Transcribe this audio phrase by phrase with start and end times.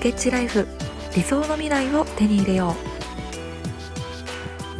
[0.00, 0.66] スケッチライフ。
[1.14, 2.74] 理想の未来を手に入れよ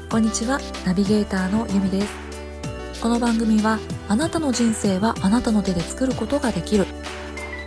[0.06, 0.08] う。
[0.08, 0.58] こんにちは。
[0.86, 2.08] ナビゲーターのゆみです。
[3.02, 3.78] この番組は
[4.08, 6.86] あなたの人生はあなたの手で作ることができる。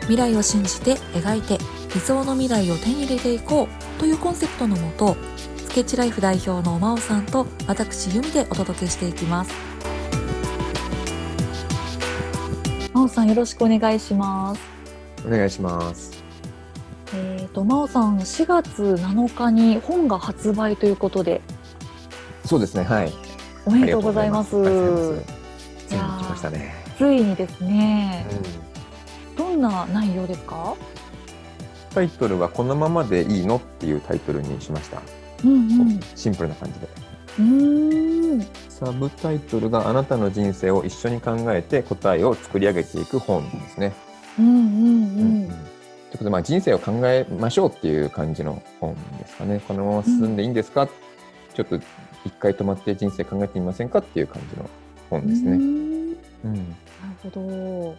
[0.07, 1.59] 未来を信じて描いて
[1.93, 3.99] 理想の未来を手に入れていこう。
[3.99, 5.15] というコンセプトのもと
[5.57, 9.53] スケッチライフ代表の真央さんと私由美でお届けしていきます。
[12.95, 14.61] 真央さんよろしくお願いします。
[15.23, 16.22] お願いします、
[17.53, 21.41] と真央さん4月7日に本が発売ということで。
[22.45, 23.13] そうですねはい。
[23.65, 24.51] おめでとうございます。
[25.87, 28.25] じゃあ来ましたね、ついにですね。
[29.35, 29.37] うん。
[29.37, 30.75] どんな内容ですか？
[31.93, 35.01] タイトルはこのままでいいのっていうタイトルにしました、
[35.45, 36.87] うんシンプルな感じで。
[37.39, 38.45] うん。
[38.67, 43.93] サブタイトルがあなたの人生を一緒に考えて答えを作り上げていく本ですね、
[44.39, 44.45] うん。
[44.45, 44.59] うんう
[45.47, 45.72] ん
[46.13, 49.59] ということで、まあ、人生を考えましょうっていう感じの本ですかね。
[49.67, 50.87] このまま進んでいいんですか、
[51.55, 51.77] ちょっと
[52.23, 54.69] 一回止まって人生考えてみませんかっていう感じの
[55.09, 55.63] 本ですね、うーん。
[56.43, 56.53] うん。
[56.53, 56.59] な
[57.23, 57.95] るほど。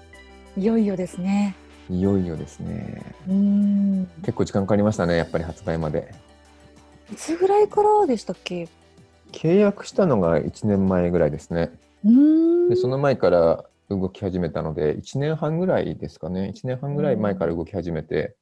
[0.56, 1.56] いよいよですね。
[1.90, 3.02] いよいよですね。
[3.26, 4.08] うーん。
[4.20, 6.14] 結構時間かかりましたねやっぱり発売まで。
[7.12, 8.68] いつぐらいからでしたっけ？
[9.32, 11.72] 契約したのが1年前ぐらいですね。
[12.68, 13.64] でその前から
[13.98, 16.52] 動き始めたので1年半ぐらいですかね。
[16.54, 18.36] 1年半ぐらい前から動き始めて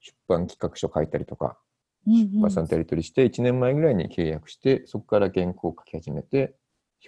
[0.00, 1.58] 出版企画書書いたりとか
[2.06, 6.54] 出版さんとやり取りして1年前ぐらいに契約してそこから原稿を書き始めて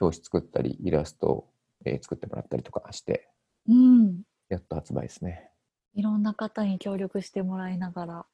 [0.00, 1.50] 表紙作ったりイラストを、
[1.84, 3.28] えー作ってもらったりとかして
[3.68, 4.22] うん。
[4.48, 5.50] やっと発売ですね。
[5.94, 8.26] いろんな方に協力してもらいながら。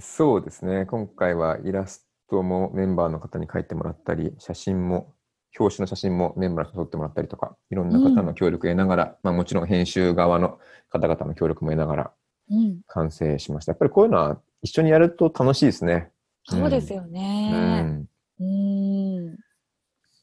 [0.00, 0.86] そうですね。
[0.86, 5.14] 今回はイラストもメンバーの方に書いてもらったり写真も
[5.58, 10.58] 表紙の写真もメンバーに撮ってもらったりとかいろんな方の協力を得ながら、まあ、もちろん編集側の
[10.90, 12.10] 方々の協力も得ながら
[12.50, 12.80] うん。
[12.86, 13.72] 完成しました。
[13.72, 16.10] やっぱりこういうのは一緒にやると楽しいですね。
[16.44, 18.08] そうですようねん。
[18.38, 19.26] うーん。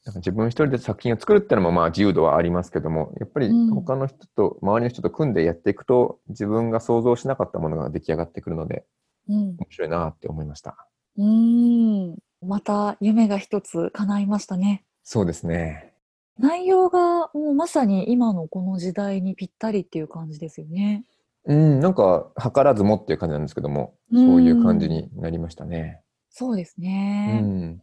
[0.06, 3.70] なんか自分一人で作品を作るっていうのもまあ自由度はありますけどもやっぱりうん。
[3.76, 8.86] 他の人と、周りの人と組んでやっていくと自分が想像しなかったものが出来上がってくるので
[9.30, 9.56] うん。
[9.58, 10.78] 面白いなって思いました。
[11.18, 12.18] うーん。
[12.42, 15.94] また夢が一つ叶いましたねそうですね
[16.40, 21.06] 内容がもうまさに今のこの時代にぴったりっていう感じですよね。
[21.46, 27.42] うんなんか図らずもっていう感じなんですけどもそういう感じになりましたねそうですうね。
[27.42, 27.82] ん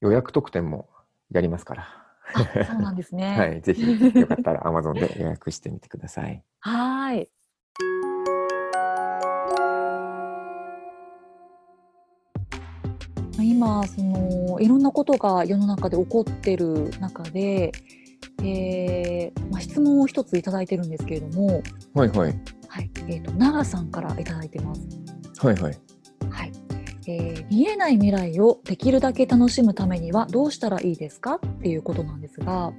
[0.00, 0.88] 予約特典も
[1.30, 3.34] やりますからあそうなんですね。
[3.38, 3.82] はいぜひ
[4.18, 7.30] よかったら Amazon で予約してみてくださいはーい。
[13.56, 17.72] 今そのいろんなことが世の中で起こってる中で、
[18.42, 21.62] えーまあ、質問を一ついただいてるんですけれども、
[21.94, 22.38] はいはい。
[22.68, 22.90] はい。
[23.08, 24.82] えー、と長さんからいただいてます。
[25.38, 25.78] はいはい。
[26.28, 26.52] はい。
[27.06, 31.36] えー見えない未来をできるだけ楽しむためにはどうしたらいいですか？
[31.36, 32.72] っていうことなんですが、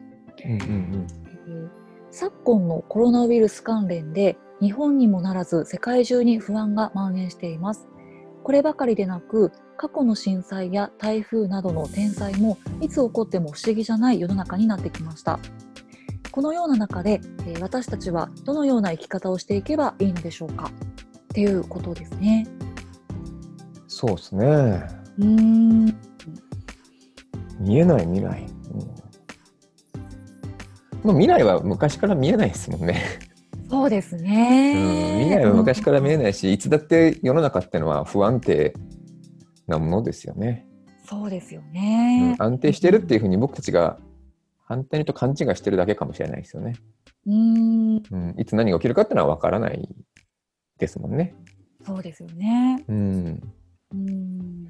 [0.46, 1.08] うんうんうん。
[1.48, 1.70] えー
[2.12, 7.88] 昨今のコロナウイルス関連で日本にもならず世界中に不安が蔓延しています。
[8.44, 15.40] こればかりでなく過去の震災や台風などの天災もいつ起こっても不思議じゃない世の中になってきました。
[16.32, 20.66] このような中で、えー私たちはどのような生き方をしていけばいいのでしょうか？
[20.66, 22.48] っていうことですね。
[23.88, 24.46] そうですね。
[24.46, 25.86] うーん。
[27.60, 28.80] 見えない未来、うん。
[31.04, 33.02] まあ、未来は昔から見えないですもんね、
[33.70, 35.24] そうですうん、ね。
[35.24, 38.74] 未来は昔から見えないしいつだって世の中ってのは不安定
[39.68, 40.66] なものですよね、
[41.06, 42.36] そうですようんね。
[42.40, 44.00] 安定してるっていうふうに僕たちが
[44.66, 46.74] 反対にと勘違いしてるだけかもしれないですよね、
[47.26, 49.88] うーん、うん、いつ何が起きるかってのは分からない
[50.78, 51.36] ですもんね、
[51.86, 52.84] そうですよね。
[52.88, 53.42] うん、
[53.92, 54.68] うーん、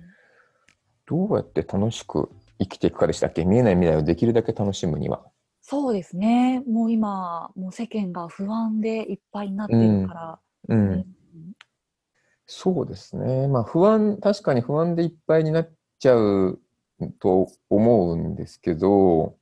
[1.06, 2.30] どうやって楽しく
[2.60, 3.46] 生きていくかでしたっけ？
[3.46, 5.26] 見えない未来をできるだけ楽しむには。
[5.62, 6.64] そうですね。
[6.68, 10.40] もう今、もう世間が不安でいっぱいになっているから。
[10.70, 10.92] うん。
[10.92, 11.17] うん
[12.48, 13.48] そうですね。
[13.48, 16.60] まあ不安、確かに不安でいっぱいになっちゃう
[17.20, 19.36] と思うんですけど、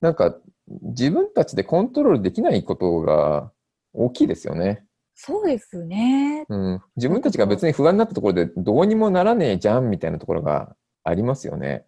[0.00, 0.36] なんか
[0.66, 3.52] 自分たちでコントロールできないことが
[3.92, 4.84] 大きいですよね。
[5.14, 6.46] そうですね。
[6.48, 10.74] うん、自分たちが別に不安になったところでどうにもならねえじゃんみたいなところが
[11.04, 11.84] ありますよね。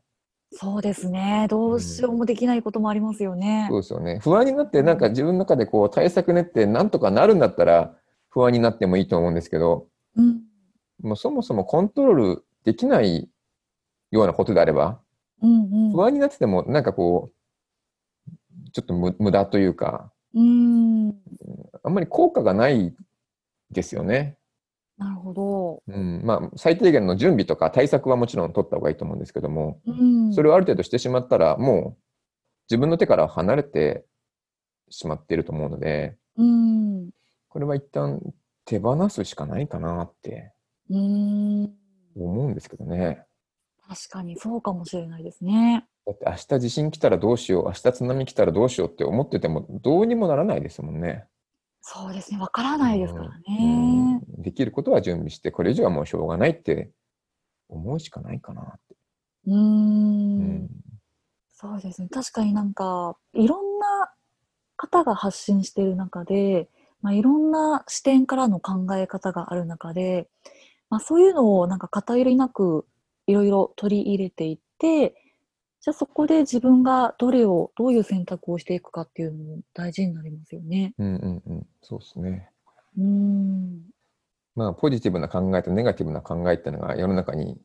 [0.52, 1.46] そうですね。
[1.50, 3.80] どうしようもできないこともありますよねそう。
[3.80, 4.18] ですよね。
[4.22, 7.94] 不安になってなんか自分の中でこう対策練ってなんとかなるんだったら
[8.30, 10.42] 不安になってもいいと思うんですけど、うん、
[11.02, 13.28] もうそもそもコントロールできない
[14.10, 15.00] ようなことであれば、
[15.42, 15.92] うん、うん。
[15.92, 21.14] 不安になってても、なんかこう、ちょっと無無駄というか、うん、
[21.82, 22.94] あんまり効果がない
[23.70, 24.36] ですよね。
[24.98, 25.82] なるほど。
[25.86, 30.32] うん、まあ、最低限の準備とか対策はもちろん取った方がいいと思うんですけども、うん。
[30.34, 32.02] それをある程度してしまったら、もう
[32.68, 34.04] 自分の手から離れて
[34.90, 37.10] しまっていると思うので、うん。
[37.58, 38.20] これは一旦
[38.66, 40.52] 手放すしかないかなって
[40.88, 41.74] うん。
[42.14, 43.24] 思うんですけどね。
[43.88, 45.84] 確かにそうかもしれないですね。
[46.06, 51.24] だって明日地震来たらどうしよう、明日津波来たらどうしようって思っててもどうにもならないですもんね。
[51.80, 52.38] そうですね。
[52.38, 54.18] わからないですからうね。
[54.18, 56.92] んできることは準備して、これ以上はもうしょうがないって
[57.68, 58.94] 思うしかないかなって。
[59.48, 59.52] うー。
[59.52, 60.68] うんん
[61.50, 62.08] そうですね。
[62.08, 64.12] 確かになんか、いろんな
[64.76, 66.68] 方が発信している中で、
[67.00, 70.28] まあ、いろんな視点からの考え方がある中で、
[70.90, 72.86] まあ、そういうのをなんか偏りなく
[73.26, 75.14] いろいろ取り入れていって、
[75.80, 80.92] じゃあそこで自分がどれを、どういう選択をしていくかっていうのも大事になりますよね。
[80.98, 82.50] うんうんうん、そうですね。
[82.96, 83.82] うーん。
[84.56, 87.60] まあ、ポジティブな考えとネガティブな考えっていうのが世の中に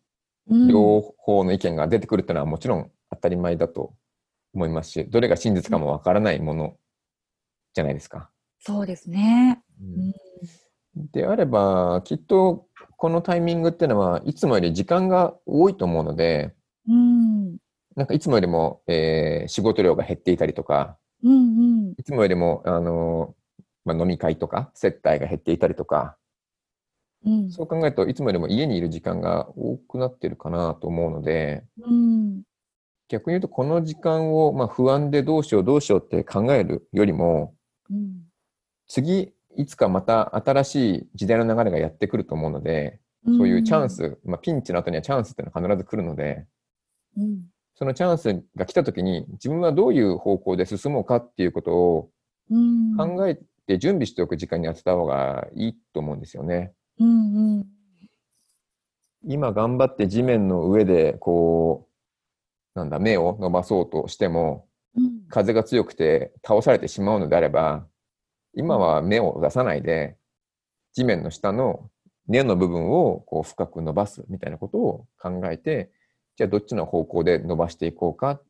[0.47, 3.95] うん両方の意見が出てくるっていうのはもちろん当たり前だと
[4.53, 6.77] 思いますし、どれが真実かもわからないもの
[7.73, 8.29] じゃないですか。
[8.65, 9.61] そうですね。
[9.81, 10.13] うん
[10.95, 12.67] であれば、きっと
[12.97, 16.53] このタイミングっていうのはいつもより時間が多いと思うので、
[16.87, 17.57] うん。
[17.95, 21.35] なんかいつもよりも、えー仕事量が減っていたりとか、うんう
[21.89, 21.93] ん。
[21.97, 23.35] いつもよりも、あの
[23.85, 26.15] まあ、飲み会とか接待が減っていたりとか、
[27.25, 27.49] うん。
[27.51, 32.43] そう考えるといつもよりも家にいる時間が多くなってるかなと思うので、うん。
[33.07, 37.55] 逆に言うとこの時間を、まあ、不安でどうしようどうしようって考えるよりも、
[37.89, 38.22] うん。
[38.87, 46.45] 次いつかまた新しい時代の流れがやってくると思うので、そういうチャンス、まあ、ピンチの後にはチャンスっていうのは必ず来るので、
[47.17, 47.43] うん。
[47.75, 52.09] そのチャンスが来た時に自分はどういう方向で進もうかっていうことを
[52.51, 52.97] うん。
[52.97, 56.73] 考えて準備しておく時間に当てた方がいいと思うんですよね。
[56.99, 57.65] うんうん。
[59.25, 61.87] 今頑張って地面の上でこ
[62.75, 65.27] う、なんだ、目を伸ばそうとしても、うん。
[65.29, 67.87] 風が強くて倒されてしまうのであれば、
[68.55, 70.17] 今は目を出さないで、
[70.93, 71.89] 地面の下の
[72.27, 75.91] 根の部分をこう深く伸ばすみたいなことを考えて、
[76.37, 78.41] じゃあどっちの方向で伸ばしていこうか、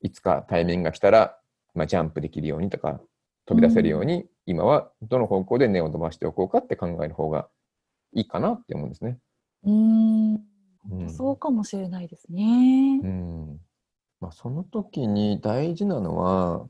[0.00, 1.38] いつかタイミングが来たら、
[1.74, 3.00] まあ、ジャンプできるようにとか、
[3.46, 6.58] 飛び出せるように、今はどの方向で根を伸ばしておこうか？
[6.58, 7.48] って考える方が
[8.12, 9.18] いいかなって思うんですね。
[9.64, 10.34] うん。
[10.34, 13.06] うんそうかもしれないですねう。
[13.06, 13.58] ん
[14.20, 16.68] まあ、その時に大事なのは、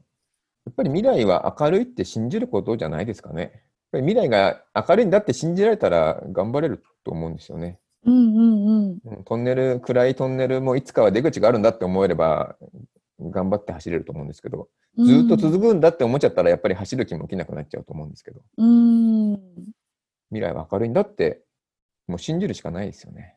[0.66, 3.43] やっぱり未来は明るいって信じることじゃないですかね。
[3.43, 3.52] やっ
[3.93, 7.78] ぱり未来が明るいんだって信じられたら頑張れると思うんですよね。
[8.05, 8.99] うんうんうん。
[9.05, 12.56] うんトンネル、暗いトンネルもいつかは出口があるんだって思えれば
[13.20, 19.40] 頑張って走れると思うんですけど、ずっと続くんだって思っちゃったらやっぱり走る気も起きなくなっちゃうと思うんですけど、うん。
[20.31, 21.43] 未来は明るいんだって
[22.06, 23.37] もう信じるしかないですよね。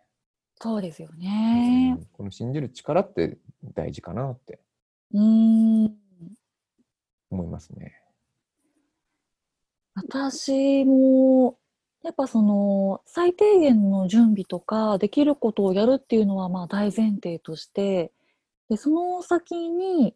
[0.59, 2.05] そうですよねうん。
[2.11, 3.37] この信じる力って
[3.75, 4.59] 大事かなって
[5.13, 6.06] うん。
[7.29, 7.93] 思いますね。
[9.95, 11.57] 私も、
[12.03, 18.11] やっぱその、最低限の準備とか、できることをやるっていうのは、まあ大前提として、
[18.69, 20.15] で、その先に、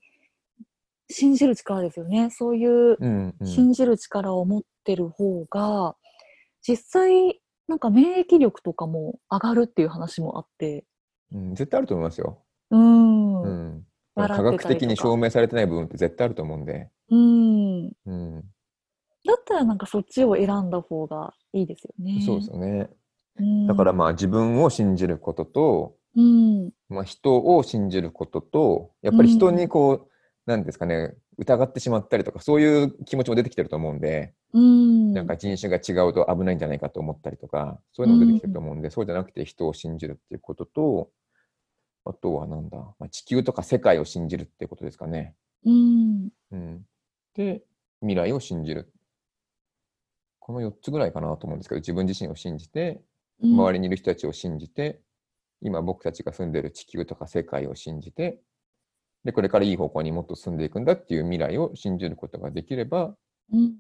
[1.10, 2.30] 信じる力ですよね。
[2.30, 2.98] そういう
[3.44, 5.96] 信じる力を持ってる方が、
[6.62, 10.86] 実際、なんか免疫力とかも上がるっていう話もあって、
[11.34, 12.44] うん、絶対あると思いますよ。
[12.70, 13.42] うん。
[13.42, 13.86] ううん。
[14.16, 16.90] 科学的に証明されてない部分って絶対あると思うんで。
[17.10, 17.92] うん。
[18.06, 18.44] うん。
[19.26, 22.22] だったらなんかそっちを選んだ方がいいですよね。
[22.26, 22.90] そうですよね。
[23.40, 23.68] うん。
[23.68, 26.72] だからまあ自分を信じることと、うん。
[26.90, 30.08] まあ、人を信じることと、やっぱり人にこう、
[30.46, 35.14] なんですかね、疑ってしまったりとか、そういう気持ちも出てきてると思うんで、うん。
[35.14, 41.10] なんか人種が違うと危ないんじゃないかと思ったりとか、そういうのも出てきてると思うんで、そうじゃなくて人を信じるっていうことと、
[42.06, 45.36] あとはなんだ、まあ、地球とか世界を信じるってことですかね。
[45.66, 46.30] うん。
[46.52, 46.86] うん、
[47.36, 47.64] で、
[48.02, 48.92] 未来を信じる。
[50.40, 53.02] この4つぐらいかなと思うんですけど、自分自身を信じて、
[53.42, 55.02] うん周りにいる人たちを信じて、
[55.62, 58.40] 今僕たちが住んでる地球とか世界を信じて、
[59.24, 63.16] で、これからいい方向にもっと進んでいくんだっていう未来を信じることができれば、
[63.52, 63.74] うん。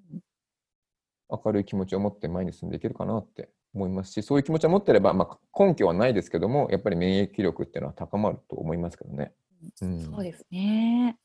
[1.29, 9.31] 明るい気持ちを持って前に進んでいけるかなって思いますし、そういう気持ちを持ってれば、まあ、根拠はないですけども、やっぱり免疫力っていうのは高まると思いますけどね。
[9.81, 11.17] うんそうですね。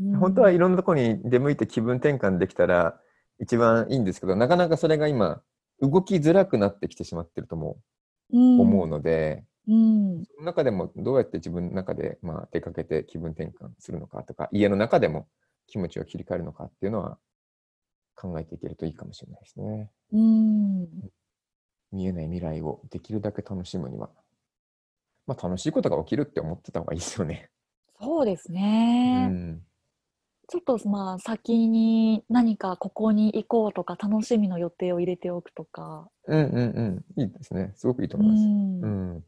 [0.00, 2.98] うん本当はいろんなところに出向いて気分転換できたら
[3.38, 5.42] 一番いいんですけど、なかなかそれが今、
[5.82, 7.78] 動きづらくなってきてしまってるとも
[8.32, 10.24] うん思うので、うん。
[10.24, 15.28] その中でもどうやって自分の中で、まあ、出かけて気分転換するのかとか、家の中でも
[15.66, 17.18] 気持ちを切り替えるのかっていうのは
[18.20, 19.90] 考えていけるといいかもしれないですね。
[20.12, 20.88] うん。
[21.90, 24.10] 見えない未来をできるだけ楽しむには。
[25.26, 27.50] まあ楽しいことが起きるって思ってた方がいいですよね。
[27.98, 29.26] そうですうね。
[29.28, 29.62] ん。
[30.48, 36.08] ちょっとまあ先に何かここに行こうとか楽しみの予定を入れておくとか。
[36.26, 37.22] うんうんうん。
[37.22, 37.72] いいですね。
[37.76, 38.46] すごくいいとう思います。
[38.46, 38.80] ん。
[38.82, 38.86] う
[39.18, 39.24] ん。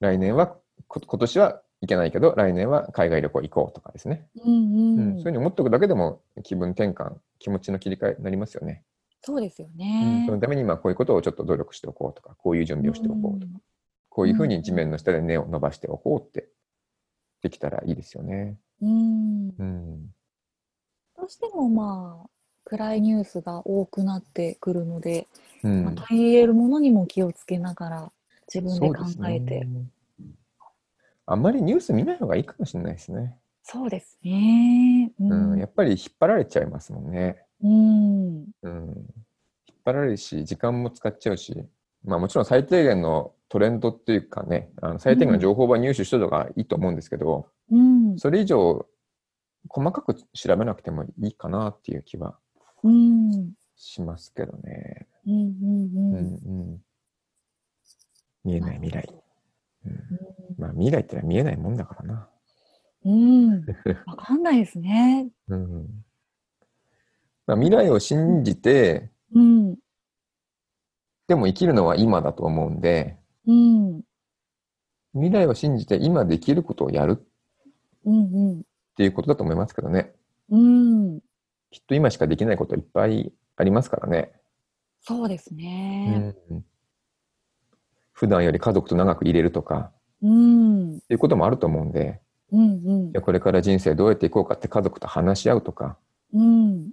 [0.00, 0.58] 来年は、
[0.88, 4.26] こ今年は行けないけど、来年は海外旅行行こうとかですね。
[4.44, 4.98] うんうん。
[4.98, 8.84] うんそういうふうに思っておくだけでも気分転換、気持ちの切り替えになりますよね。
[9.22, 10.32] そうですようんねそ。
[10.32, 13.52] のために今こういうことをちょっと努力しておこうとか、こういう準備をしておこうとか、
[14.10, 16.48] こういうふうに地面の下で根を伸ばしておこうって
[17.42, 18.58] できたらいいですよね。
[18.82, 18.90] うん。
[18.90, 20.06] うんうん。
[21.16, 22.30] どうしてもまあ
[22.64, 25.26] 暗いニュースが多くなってくるので、
[25.62, 28.12] うんまあ、取り入れるものにも気をつけながら
[28.52, 29.64] 自分で考そうですえて。
[29.64, 29.86] ね
[31.30, 33.36] あんまりニュース見ない方がいいかもしれないですね。
[33.62, 35.12] そうですね。
[35.20, 35.58] ううん、ん。
[35.60, 37.44] やっぱり引っ張られちゃいますもんね。
[37.62, 38.46] うん。
[38.62, 38.96] うん、
[39.68, 41.64] 引っ張られるし、時間も使っちゃうし、
[42.04, 48.18] まあもちろん最低限のトレンドっていうかね、あの最低限の情報は入手しといた方がいいと思うんですけど、うん。
[48.18, 48.84] それ以上
[49.68, 52.38] 細かく調べなくてもいいかなっていう気は。
[53.76, 55.06] しますけどね。
[55.26, 55.32] うん。
[55.32, 55.50] うん
[55.94, 56.70] うん。
[56.72, 56.82] うん、
[58.42, 59.19] 見えない未来。
[60.80, 62.28] 未来ってのは見えないもんだからな。
[63.04, 63.10] ん。
[63.10, 63.64] うん。
[64.06, 65.30] わかんないですね。
[65.48, 66.04] うん
[67.46, 69.76] まあ、未来を信じて、うん。
[71.28, 74.02] でも生きるのは今だと思うんで、うん。
[75.12, 77.26] 未来を信じて今できることをやる
[78.04, 78.60] うん。
[78.60, 78.62] っ
[78.96, 80.14] ていうことだと思いますけどね。
[80.48, 81.20] うん。
[81.70, 84.32] きっと今しかできないこといっぱいありますからね。
[85.00, 86.34] そうですね。
[86.48, 86.64] うん
[88.12, 90.96] 普段より家族と長く入れるとか、うん。
[90.96, 92.20] っていうこともあると思うんで、
[92.52, 93.12] うん。
[93.14, 95.96] うんこれから人生どうやっていこうかって家族と話し合うとか、
[96.32, 96.90] うん。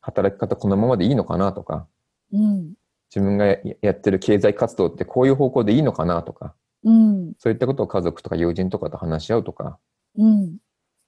[0.00, 1.86] 働き方このままでいいのかなとか、
[2.32, 2.72] うん。
[3.14, 7.32] 自分がややってる経済活動ってこういう方向でいいのかなとか、うん。
[7.38, 9.78] そういったことを家族とか友人とかと話し合うとか、
[10.16, 10.56] うん。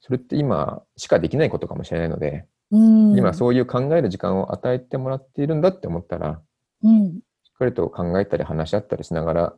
[0.01, 3.17] それって今しかできないことかもしれないので、うん。
[3.17, 6.41] 今そういう考える時間を与えてもらっているんだって思ったら、
[6.83, 7.21] うん。
[7.45, 9.55] しっかりと考えたり話し合ったりしながら、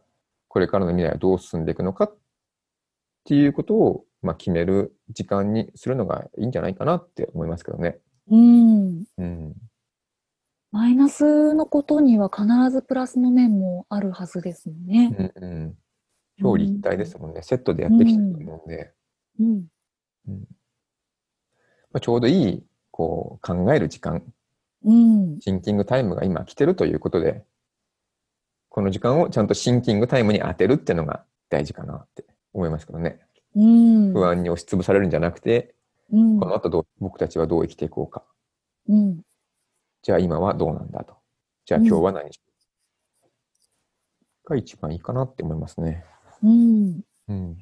[0.55, 2.17] これからの未来はどう進んでいくのかっ
[3.25, 7.99] ていうことを、まあ、決める時間にするのがいいんじゃないかなって思いますけどね。
[8.31, 9.05] うん。
[9.19, 9.55] うん。
[10.71, 15.09] マイナスのことには必ずプラスの面もあるはずですもんうね。
[15.09, 15.75] んうん。
[16.41, 17.43] 表裏一体ですもんね。
[17.43, 18.93] セットでやってきてると思うんで、
[19.41, 19.67] うん。
[20.31, 20.35] ま
[21.95, 24.23] あ、ちょうどいい、こう、考える時間、
[24.85, 25.41] うん。
[25.41, 27.43] シンキングタイムが今来てるということで、
[28.75, 33.21] この時間をちゃんとシンキングタイムに当てるっていうのが大事かなって思いますけどね。
[33.55, 34.13] うん。
[34.13, 35.77] 不安に押しつぶされるんじゃなくて、
[36.13, 36.41] うん。
[36.41, 38.25] この後どう僕たちはどう生きていこうか。
[38.89, 39.21] うん。
[40.03, 41.15] じゃあ今はどうなんだと。
[41.65, 42.41] じゃあ今日は何し、
[44.45, 46.05] が一番いいかなって思いますね。
[46.43, 47.01] うん。
[47.29, 47.57] うん。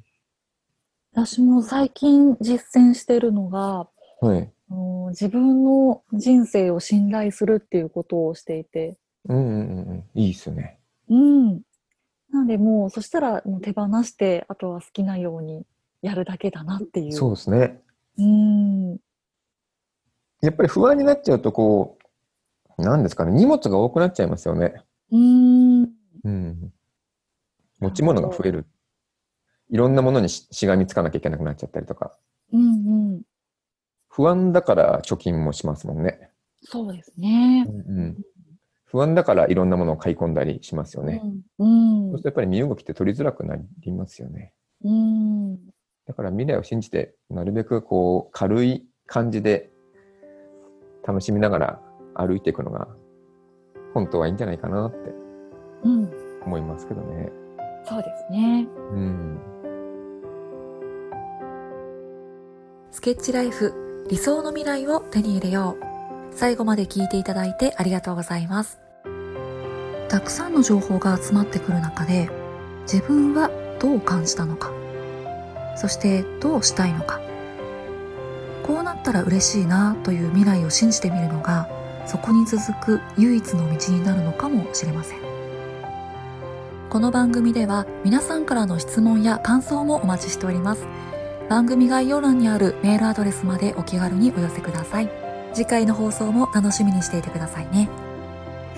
[1.12, 3.86] 私も最近実践してるのが、
[4.22, 4.50] はい。
[4.70, 8.96] あの自分の人生を信頼するっていうことをしていて、
[9.28, 10.04] うんうんうんうん。
[10.14, 10.78] いいっすよね。
[11.12, 11.60] うん。
[12.30, 15.66] なんでもう、そしたらもう手放して、あとは好きなように
[16.00, 17.12] やるだけだなっていう。
[17.12, 17.82] そうですね。
[18.18, 18.92] うん。
[20.40, 21.98] やっぱり不安になっちゃうと、こ
[22.78, 24.74] う、なんですかね、荷物が多くなっちゃいますよね。
[25.10, 25.82] うん。
[26.24, 26.72] うん。
[27.80, 28.66] 持ち物が増える。
[29.70, 32.16] いろんなものにししがみつかなきゃいけなくなっちゃったりとか。
[32.52, 33.22] うんうん。
[34.08, 36.30] 不安だから貯金もしますもんね。
[36.62, 37.66] そうですね。
[37.68, 38.16] うん、
[38.92, 41.22] 不安だからいろんなものを買い込んだりしますよね。
[41.58, 42.10] うん。
[42.10, 44.52] そうするとやっぱり身動きって取りづらくなりますよね。
[44.84, 45.56] うん。
[46.06, 49.70] だから未来を信じて、なるべくこう、軽い感じで
[51.06, 51.82] 楽しみながら
[52.14, 52.86] 歩いていくのが、
[53.94, 55.14] 本当はいいんじゃないかなって
[55.84, 56.10] うん。
[56.44, 57.32] 思いますけどね。
[57.84, 58.68] そうですね。
[58.92, 59.38] うん。
[62.90, 66.34] スケッチライフ理想の未来を手に入れよう。
[66.34, 68.81] 最後まで聞いていただいてありがとうございます。
[70.12, 72.28] たくさんの情報が集まってくる中で、
[72.82, 73.50] 自分は
[73.80, 74.70] どう感じたのか、
[75.74, 77.18] そしてどうしたいのか、
[78.62, 81.66] こうなったら嬉しいなという未来を信じてみるのが、
[82.06, 85.18] そこに続く唯一の道になるのかもしれません。
[86.90, 90.86] この番組では皆さんからの質問や感想もお待ちしております。
[91.48, 95.10] 番組概要欄にあるメールアドレスまでお気軽にお寄せください。
[95.54, 97.88] 次回の放送も楽しみにしていてくださいね。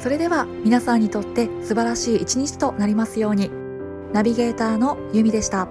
[0.05, 3.51] それでは皆さんにとって素晴らしい一日となりますように。
[4.13, 5.67] ナビゲーターのゆみでした。